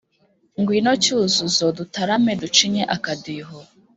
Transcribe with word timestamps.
Ngwino 0.59 0.91
Cyuzuzo 1.03 1.65
dutarame 1.77 2.33
ducinye 2.41 2.83
akadiho 2.95 3.57